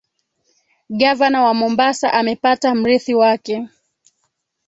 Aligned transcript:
Gavana 0.99 1.43
wa 1.43 1.53
Mombasa 1.53 2.13
amepata 2.13 2.75
mrithi 2.75 3.15
wake. 3.15 3.67